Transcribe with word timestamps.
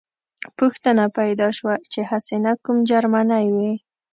پوښتنه 0.59 1.03
پیدا 1.17 1.47
شوه 1.57 1.75
چې 1.91 1.99
هسې 2.09 2.35
نه 2.45 2.51
کوم 2.63 2.77
جرمنی 2.91 3.45
وي 3.55 3.73